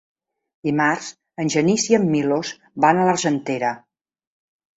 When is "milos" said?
2.15-2.55